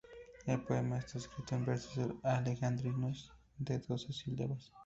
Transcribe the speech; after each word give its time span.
El 0.47 0.63
poema 0.63 0.97
está 0.97 1.19
escrito 1.19 1.53
en 1.53 1.63
versos 1.63 2.09
alejandrinos 2.23 3.31
de 3.59 3.77
doce 3.77 4.11
sílabas. 4.11 4.71